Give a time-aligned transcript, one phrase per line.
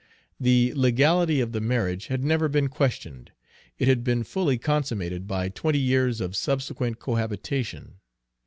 [0.39, 3.29] The legality of the marriage had never been questioned.
[3.77, 7.99] It had been fully consummated by twenty years of subsequent cohabitation.